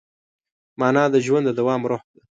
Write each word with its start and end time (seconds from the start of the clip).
مانا 0.79 1.03
د 1.13 1.15
ژوند 1.25 1.45
د 1.47 1.51
دوام 1.59 1.81
روح 1.89 2.03
ده. 2.13 2.21